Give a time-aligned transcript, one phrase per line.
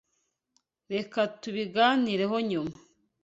[0.93, 2.75] Reka tubiganireho nyuma.